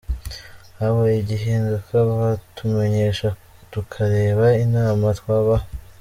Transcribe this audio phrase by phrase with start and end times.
[0.79, 3.27] Habaye igihinduka batumenyesha
[3.71, 5.67] tukareba inama twabaha.